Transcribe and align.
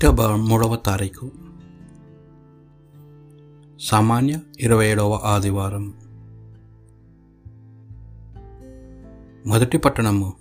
October 0.00 0.36
మూడవ 0.36 0.76
తారీఖు. 0.76 1.30
సామాన్య 3.80 4.38
ఇరవై 4.60 4.86
ఏడవ 4.86 5.20
ఆదివారం. 5.24 5.94
మొదటి 9.46 9.78
పట్టణము 9.78 10.32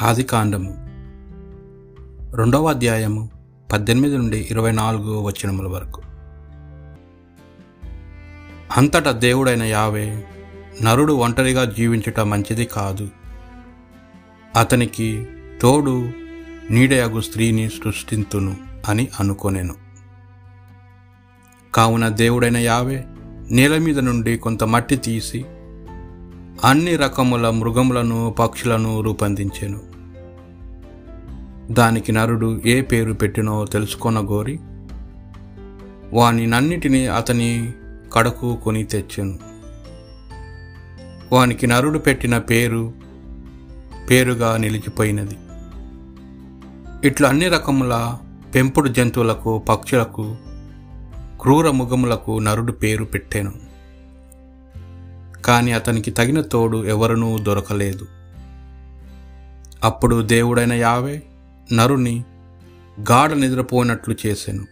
ఆదికాండము. 0.00 0.74
రెండవ 2.36 2.66
అధ్యాయము 2.66 3.30
పద్దెనిమిది 3.72 4.18
నుండి 4.18 4.48
ఇరవై 4.50 4.72
నాలుగు 4.72 5.20
వచనముల 5.20 5.66
వరకు. 5.66 6.02
అంతటా 8.76 9.10
దేవుడైన 9.10 9.62
యావే 9.62 10.24
నరుడు 10.82 11.12
ఒంటరిగా 11.12 11.64
జీవించుట 11.64 12.20
మంచిది 12.20 12.64
కాదు. 12.64 13.08
అతనికి 14.56 15.26
తోడు 15.62 16.25
నీడయగు 16.70 17.20
స్త్రీని 17.20 17.68
సృష్టింతును 17.68 18.56
అని 18.88 19.08
అనుకొనెను. 19.20 19.74
కావున 21.74 22.08
దేవుడైన 22.08 22.56
యావే 22.56 23.04
నేల 23.50 23.78
మీద 23.78 23.98
నుండి 23.98 24.38
కొంత 24.38 24.64
మట్టి 24.64 24.96
తీసి 24.96 25.44
అన్ని 26.64 26.96
రకముల 26.96 27.50
మృగములను 27.50 28.34
పక్షులను 28.38 29.00
రూపొందించెను. 29.00 29.80
దానికి 31.72 32.12
నరుడు 32.12 32.62
ఏ 32.66 32.80
పేరు 32.80 33.12
పెట్టినో 33.12 33.64
తెలుసుకొనగోరి 33.64 34.58
వాని 36.12 36.46
నన్నిటినీ 36.46 37.06
అతని 37.06 37.72
కడకు 38.12 38.56
కొని 38.56 38.84
తెచ్చెను. 38.84 39.38
వానికి 41.32 41.66
నరుడు 41.66 41.98
పెట్టిన 41.98 42.38
పేరు 42.38 42.92
పేరుగా 44.10 44.56
నిలిచిపోయినది. 44.56 45.36
ఇట్లా 47.06 47.28
అన్ని 47.28 47.48
రకముల 47.48 48.18
పెంపుడు 48.54 48.88
జంతువులకు 48.88 49.58
పక్షులకు 49.58 50.36
క్రూర 51.40 51.70
ముఖములకు 51.70 52.38
నరుడు 52.38 52.72
పేరు 52.72 53.04
పెట్టాను. 53.04 53.52
కానీ 55.42 55.72
అతనికి 55.72 56.10
తగిన 56.10 56.40
తోడు 56.40 56.84
ఎవరునూ 56.84 57.38
దొరకలేదు. 57.38 58.06
అప్పుడు 59.84 60.22
దేవుడైన 60.22 60.72
యావే 60.72 61.22
నరుని 61.72 62.24
గాఢ 63.10 63.32
నిద్రపోయినట్లు 63.32 64.16
చేశాను 64.26 64.64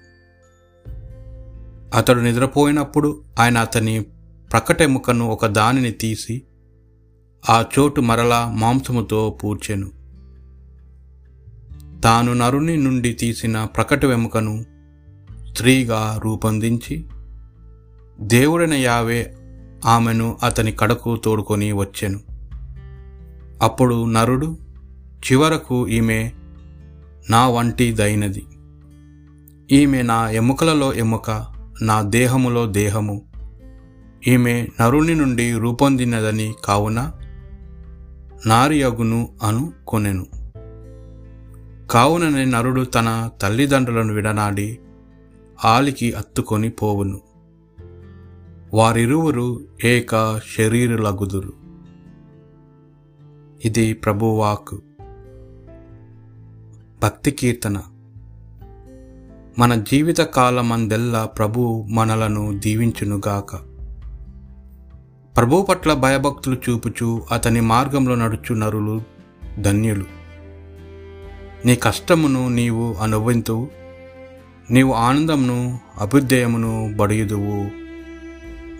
అతడు 1.96 2.20
నిద్రపోయినప్పుడు 2.20 3.22
ఆయన 3.38 3.58
అతని 3.58 4.00
ప్రకటెముకను 4.52 5.28
ఒక 5.28 5.46
దానిని 5.46 5.90
తీసి 5.90 6.42
ఆ 7.50 7.64
చోటు 7.78 8.00
మరలా 8.00 8.50
మాంసముతో 8.54 9.38
పూడ్చెను. 9.44 10.03
తాను 12.04 12.32
నరుని 12.32 12.76
నుండి 12.76 13.12
తీసిన 13.12 13.64
ప్రకట 13.64 14.04
వెముకను 14.04 14.64
స్త్రీగా 15.48 16.20
రూపొందించి 16.24 17.06
దేవుడైన 18.20 18.74
యావే 18.74 19.34
ఆమెను 19.84 20.38
అతని 20.42 20.72
కడకు 20.72 21.16
తోడుకొని 21.16 21.72
వచ్చెను. 21.72 22.20
అప్పుడు 23.62 24.10
నరుడు 24.10 24.58
చివరకు 25.02 25.88
ఈమె 25.88 26.30
నా 27.30 27.48
వంటిదైనది. 27.48 28.46
ఈమె 29.72 30.02
నా 30.02 30.30
ఎముకలలో 30.30 30.94
ఎముక 30.94 31.46
నా 31.82 32.02
దేహములో 32.02 32.66
దేహము. 32.66 33.22
ఈమె 34.26 34.66
నరుని 34.80 35.14
నుండి 35.14 35.52
రూపొందినదని 35.52 36.54
కావున 36.64 37.12
నారియగును 38.46 39.28
అను 39.42 39.72
కొనెను. 39.86 40.43
కావుననే 41.94 42.44
నరుడు 42.44 42.82
తన 42.82 43.30
తల్లిదండ్రులను 43.42 44.12
విడనాడి 44.12 44.78
ఆలికి 45.64 46.12
అత్తుకొని 46.12 46.70
పోవును. 46.70 47.20
వారిరువురు 48.74 49.60
ఏక 49.84 50.40
శరీరులగుదురు. 50.58 51.52
ఇది 53.64 53.92
ప్రభువాక్ 53.92 54.74
భక్తి 57.02 57.30
కీర్తన. 57.30 57.82
మన 59.58 59.74
జీవిత 59.74 60.18
కాలమందెల్లా 60.18 61.24
ప్రభు 61.24 61.84
మనలను 61.90 62.58
దీవించునుగాక 62.58 63.56
ప్రభు 65.36 65.62
పట్ల 65.62 65.94
భయభక్తులు 65.94 66.56
చూపుచు 66.70 67.22
అతని 67.32 67.60
మార్గంలో 67.60 68.14
నడుచు 68.14 68.54
నరులు 68.54 69.02
ధన్యులు. 69.62 70.23
నీ 71.64 71.76
కష్టమును 71.76 72.48
నీవు 72.48 72.94
అనుభవింతువు. 73.02 73.68
నీవు 74.70 74.92
ఆనందమును 74.92 75.78
అభ్యుదయమును 76.00 76.94
బడియుదువు. 76.96 77.70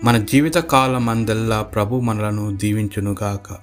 మన 0.05 0.17
జీవిత 0.17 0.55
కాలమందెల్లా 0.57 1.61
ప్రభు 1.61 1.95
మనలను 1.95 2.55
దీవించునుగాక. 2.55 3.53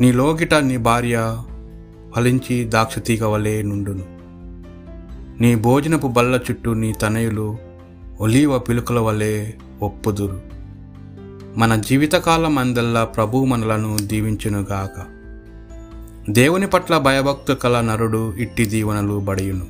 నీ 0.00 0.12
లోకిట 0.12 0.54
నీ 0.54 0.76
భార్య 0.76 1.42
ఫలించి 2.16 2.64
దాక్షతీగ 2.64 3.26
వలె 3.26 3.62
నుండును. 3.62 4.04
నీ 5.42 5.54
భోజనపు 5.54 6.06
బల్ల 6.06 6.40
చుట్టూ 6.50 6.74
నీ 6.74 6.92
తనయులు 6.92 7.56
ఒలీవ 8.20 8.58
పిలుకల 8.58 8.98
వలె 8.98 9.52
ఒప్పుదురు. 9.82 10.42
మన 11.56 11.76
జీవితకాలం 11.76 12.58
అందల్లా 12.58 13.04
ప్రభు 13.04 13.44
మనలను 13.44 13.96
దీవించునుగాక. 14.02 15.15
దేవుని 16.28 16.66
పట్ల 16.66 16.98
భయభక్తు 16.98 17.52
కల 17.52 17.80
నరుడు 17.80 18.34
ఇట్టి 18.36 18.66
దీవెనలు 18.66 19.20
బడియును. 19.20 19.66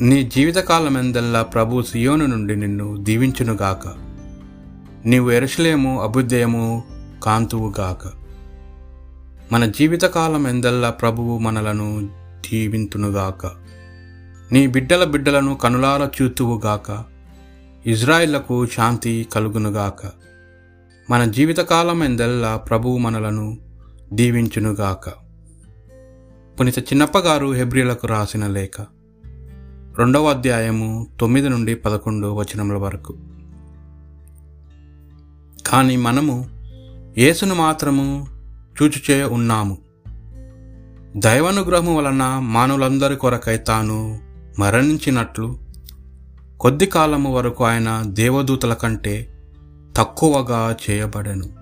నీ 0.00 0.22
జీవితకాలమెందల్లా 0.22 1.42
ప్రభు 1.42 1.82
సియోను 1.82 2.26
నుండి 2.26 2.56
నిన్ను 2.56 2.96
దీవించునుగాక 2.96 3.88
నీవు 5.06 5.30
ఎరసలేము 5.30 6.02
అభ్యుదయము 6.02 6.82
కాంతువుగాక 7.22 8.12
మన 9.52 9.64
జీవితకాలం 9.64 10.46
ఎందల్లా 10.46 10.90
ప్రభువు 10.90 11.38
మనలను 11.38 12.08
దీవింతునుగాక 12.50 13.46
నీ 14.52 14.66
బిడ్డల 14.66 15.04
బిడ్డలను 15.04 15.54
కనులార 15.54 16.10
చూతువుగాక 16.22 17.04
ఇజ్రాయిళ్ళకు 17.86 18.66
శాంతి 18.66 19.28
కలుగునుగాక 19.32 20.02
మన 21.10 21.24
జీవితకాలం 21.24 22.04
ఎందల్లా 22.04 22.56
ప్రభువు 22.56 22.98
మనలను 22.98 23.67
దీవించునుగాక. 24.12 25.08
పునిత 26.60 26.78
చిన్నప్పగారు 26.78 27.52
హెబ్రిలకు 27.52 28.06
రాసిన 28.06 28.46
లేఖ. 28.46 28.80
రెండవ 29.98 30.30
అధ్యాయము 30.30 31.06
తొమ్మిది 31.20 31.48
నుండి 31.48 31.74
పదకొండు 31.74 32.26
వచనముల 32.26 32.76
వరకు. 32.76 33.16
కానీ 35.66 35.96
మనము 35.96 36.48
యేసును 37.18 37.54
మాత్రము 37.54 38.26
చూచుచే 38.82 39.24
ఉన్నాము. 39.24 39.78
దైవానుగ్రహము 41.16 41.98
వలన 41.98 42.38
మానవులందరి 42.42 43.16
కొరకై 43.16 43.58
తాను 43.58 44.18
మరణించినట్లు 44.58 45.58
కొద్ది 46.60 46.86
కాలము 46.86 47.34
వరకు 47.34 47.64
ఆయన 47.64 48.02
దేవదూతల 48.06 48.74
కంటే 48.74 49.44
తక్కువగా 49.96 50.76
చేయబడను. 50.90 51.57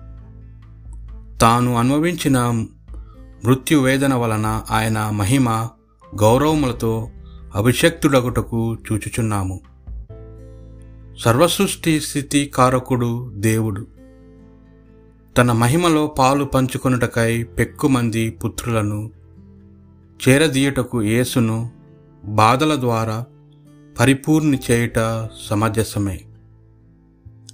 తాను 1.41 1.75
అనుభవించిన 1.75 2.51
మృత్యు 3.45 3.79
వేదన 3.79 4.13
వలన 4.13 4.63
ఆయన 4.71 5.09
మహిమ 5.09 5.49
గౌరవములతో 6.21 7.09
అభిషక్తుడగుటకు 7.55 8.75
చూచుచున్నాము. 8.75 9.61
సర్వసృష్టి 11.19 12.01
స్థితి 12.01 12.51
కారకుడు 12.55 13.31
దేవుడు. 13.35 13.87
తన 15.37 15.51
మహిమలో 15.51 16.07
పాలు 16.07 16.45
పంచుకొనుటకై 16.45 17.43
పెక్కుమంది 17.43 18.29
పుత్రులను 18.29 19.11
చేరదీయుటకు 20.27 21.01
యేసును 21.01 21.71
బాధల 22.25 22.75
ద్వారా 22.75 23.25
పరిపూర్ణి 23.99 24.59
చేయుట 24.71 25.29
సమంజసమే 25.49 26.21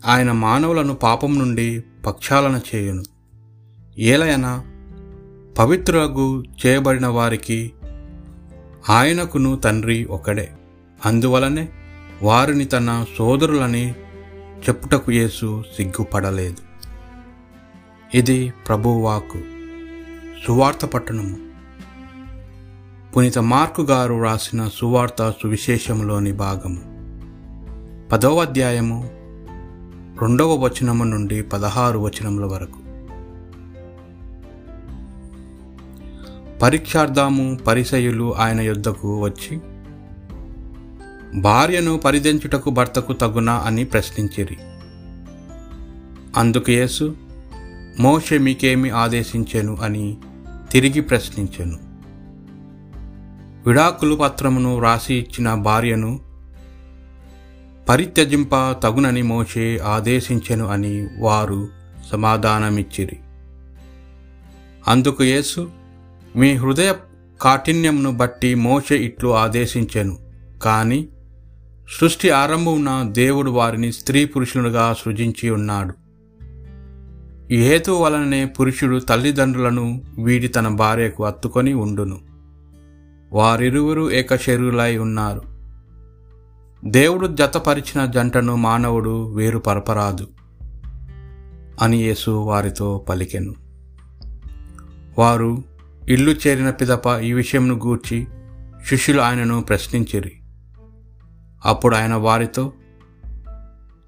ఆయన 0.05 0.31
మానవులను 0.31 0.95
పాపం 0.95 1.39
నుండి 1.39 1.83
పక్షాలన 2.05 2.59
చేయును. 2.75 3.12
ఏలయన 3.99 4.63
పవిత్రులకు 5.57 6.43
చేయబడిన 6.65 7.07
వారికి 7.07 7.71
ఆయనకును 8.89 9.55
తండ్రి 9.55 10.05
ఒకడే. 10.05 10.51
అందువలనే 11.05 11.69
వారిని 12.23 12.65
తన 12.65 13.05
సోదరులని 13.17 13.91
చెప్పుటకు 14.61 15.11
యేసు 15.11 15.63
సిగ్గుపడలేదు. 15.75 16.55
ఇది 18.17 18.53
ప్రభువాకు 18.67 19.39
సువార్త 20.47 20.85
పట్టణము. 20.85 21.37
పునీత 23.15 23.39
మార్కు 23.39 23.81
గారు 23.81 24.23
రాసిన 24.23 24.69
సువార్త 24.73 25.31
సువిశేషంలోని 25.31 26.31
భాగము. 26.31 26.81
పదవ 28.11 28.41
అధ్యాయము 28.41 29.09
రెండవ 30.21 30.55
వచనము 30.55 31.03
నుండి 31.03 31.41
పదహారు 31.41 31.99
వచనముల 31.99 32.45
వరకు. 32.45 32.82
పరీక్షార్థము 36.63 37.55
పరిసయులు 37.55 38.35
ఆయన 38.35 38.61
యుద్ధకు 38.61 39.23
వచ్చి 39.23 39.59
భార్యను 41.41 41.97
పరిదించుటకు 41.97 42.69
భర్తకు 42.69 43.13
తగునా? 43.13 43.53
అని 43.53 43.83
ప్రశ్నించిరి. 43.83 44.57
అందుకు 46.39 46.71
యేసు 46.71 47.15
మోషే 47.99 48.37
మీకేమి 48.37 48.89
ఆదేశించెను? 48.89 49.75
అని 49.75 50.17
తిరిగి 50.71 51.01
ప్రశ్నించెను. 51.01 51.77
విడాకులు 53.67 54.15
పత్రమును 54.15 54.77
వ్రాసి 54.77 55.15
ఇచ్చిన 55.15 55.53
భార్యను 55.53 56.19
పరిత్యజింప 57.89 58.55
తగునని 58.55 59.21
మోషే 59.21 59.77
ఆదేశించెను? 59.77 60.67
అని 60.67 61.07
వారు 61.19 61.67
సమాధానమిచ్చిరి. 62.11 63.17
అందుకు 64.87 65.23
యేసు 65.23 65.82
మీ 66.35 66.53
హృదయ 66.53 66.93
కాఠిన్యమును 67.41 68.11
బట్టి 68.11 68.55
మోషే 68.55 68.95
ఇట్లు 68.95 69.35
ఆదేశించెను. 69.35 70.17
కానీ 70.63 71.07
సృష్టి 71.99 72.29
ఆరంభమున 72.29 73.09
దేవుడు 73.11 73.51
వారిని 73.51 73.93
స్త్రీ 73.93 74.25
పురుషులుగా 74.25 74.95
సృజించి 74.99 75.49
ఉన్నాడు. 75.49 75.93
ఈ 77.53 77.57
హేతు 77.57 77.91
వలననే 77.91 78.45
పురుషుడు 78.45 78.99
తల్లిదండ్రులను 78.99 80.01
వీడి 80.23 80.47
తన 80.47 80.67
భార్యకు 80.67 81.25
అత్తుకొని 81.25 81.73
ఉండును. 81.73 82.19
వారిరువురు 83.33 84.11
ఏకశరీరులై 84.11 84.97
ఉన్నారు. 84.97 85.41
దేవుడు 86.85 87.27
జతపరిచిన 87.27 88.05
జంటను 88.05 88.55
మానవుడు 88.55 89.33
వేరు 89.33 89.59
పరపరాదు 89.59 90.27
అని 91.81 91.97
యేసు 91.97 92.31
వారితో 92.31 93.05
పలికెను. 93.09 93.53
వారు 95.17 95.72
ఇల్లు 96.09 96.31
చేరిన 96.31 96.69
పిదప 96.69 97.19
ఈ 97.19 97.33
విషయంను 97.33 97.75
గూర్చి 97.75 98.27
శిష్యులు 98.87 99.21
ఆయనను 99.21 99.61
ప్రశ్నించిరి. 99.61 100.31
అప్పుడు 101.65 101.95
ఆయన 101.95 102.13
వారితో 102.13 102.73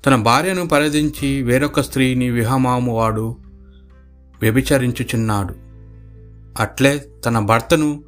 తన 0.06 0.16
భార్యను 0.16 0.68
పరిధించి 0.68 1.42
వేరొక 1.42 1.82
స్త్రీని 1.82 2.30
విహమాము 2.30 2.96
వాడు 2.96 3.38
వ్యభిచరించుచున్నాడు. 4.42 5.56
అట్లే 6.62 7.06
తన 7.26 7.40
భర్తను 7.40 8.04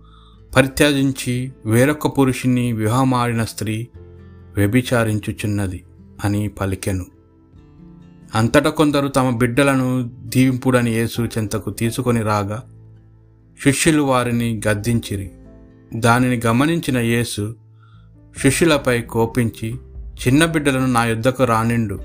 పరిత్యాజించి 0.56 1.52
వేరొక 1.66 2.20
పురుషుని 2.20 2.74
వివాహమాడిన 2.74 3.44
స్త్రీ 3.44 3.88
వ్యభిచారించుచున్నది 4.56 5.84
అని 6.24 6.48
పలికెను. 6.48 7.06
అంతట 8.36 8.68
కొందరు 8.68 9.08
తమ 9.08 9.38
బిడ్డలను 9.38 10.12
దీవింపుడని 10.24 10.92
యేసు 10.92 11.22
చెంతకు 11.22 11.70
తీసుకొని 11.70 12.22
రాగా 12.22 12.64
శిష్యులు 13.64 14.02
వారిని 14.02 14.62
గద్దించిరి. 14.68 15.32
దానిని 15.96 16.42
గమనించిన 16.46 16.98
యేసు 16.98 17.56
శిష్యులపై 18.42 19.02
కోపించి 19.02 19.76
చిన్న 20.28 20.46
బిడ్డలను 20.46 20.86
నా 20.86 21.06
యుద్ధకు 21.06 21.44
రానిండు. 21.44 22.00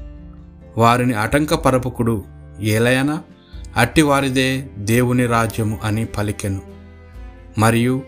వారిని 0.79 1.15
ఆటంకపరపుకుడు 1.15 2.25
ఏలయనా? 2.61 3.23
అట్టి 3.77 4.03
వారిదే 4.03 4.67
దేవుని 4.79 5.27
రాజ్యము 5.27 5.79
అని 5.85 6.05
పలికెను. 6.05 6.63
మరియు 7.59 8.03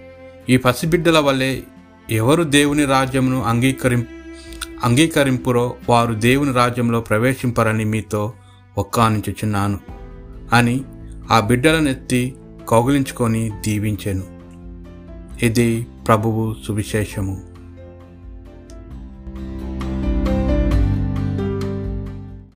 ఈ 0.49 0.57
పసిబిడ్డల 0.57 1.19
వల్లే 1.19 1.63
ఎవరు 2.11 2.43
దేవుని 2.43 2.85
రాజ్యమును 2.85 3.43
అంగీకరిం 3.43 4.07
అంగీకరింపురో 4.85 5.75
వారు 5.89 6.15
దేవుని 6.15 6.53
రాజ్యంలో 6.53 7.01
ప్రవేశింపరని 7.01 7.85
మీతో 7.85 8.33
ఒక్కానించుచున్నాను 8.79 9.81
అని 10.53 10.81
ఆ 11.31 11.41
బిడ్డలనెత్తి 11.41 12.35
కౌగిలించుకొని 12.69 13.51
దీవించాను. 13.65 14.23
ఇది 15.45 15.87
ప్రభువు 16.07 16.55
సువిశేషము. 16.67 17.54